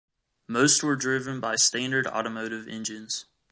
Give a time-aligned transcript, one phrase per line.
[0.47, 3.25] Most were driven by standard automotive engines.